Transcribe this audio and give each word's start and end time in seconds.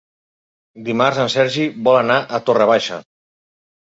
Dimarts 0.87 1.19
en 1.25 1.29
Sergi 1.33 1.67
vol 1.87 1.99
anar 1.99 2.17
a 2.21 2.39
Torre 2.47 2.69
Baixa. 2.75 2.97